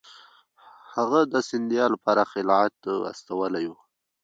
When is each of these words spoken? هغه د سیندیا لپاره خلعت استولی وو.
هغه 0.95 1.19
د 1.33 1.35
سیندیا 1.49 1.85
لپاره 1.93 2.21
خلعت 2.31 2.75
استولی 3.11 3.65
وو. 3.69 3.77